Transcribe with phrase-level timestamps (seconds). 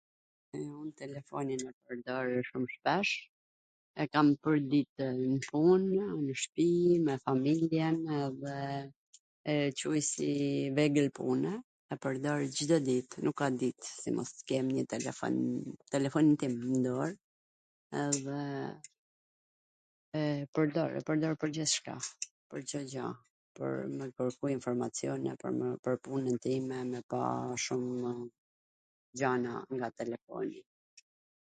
[0.59, 3.11] Un telefoinin e pwrdorw shum shpesh,
[4.03, 4.99] e kam pwrditw
[5.33, 6.69] nw pun, kur jam nw shpi,
[7.05, 8.61] me familjen edhe
[9.53, 10.31] e quj si
[10.79, 11.53] vegwl pune,
[11.91, 15.59] e pwrdor Cdo dit, nuk ka dit qw t mos kem njw telefon me...
[15.95, 17.09] telefonin tim n dor,
[18.03, 18.41] edhe
[20.21, 20.23] e
[20.57, 21.95] pwrdor, e pwrdor pwr gjithCka,
[22.49, 23.07] pwr Cdo gja,
[23.59, 25.21] pwr me kwrku informacion
[25.81, 27.23] pwr punwn time me ba
[27.69, 28.13] shumw
[29.21, 30.61] gjana nga telefoni.